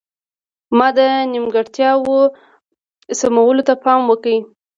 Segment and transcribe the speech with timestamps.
[0.77, 0.99] ما د
[1.31, 2.17] نیمګړتیاوو
[3.19, 4.35] سمولو ته پام وکړ.